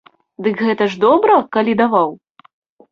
Дык 0.47 0.63
гэта 0.69 0.89
ж 0.93 0.99
добра, 1.05 1.37
калі 1.59 1.81
даваў? 1.85 2.09